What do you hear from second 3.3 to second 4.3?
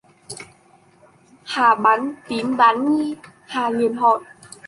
Hà liền hỏi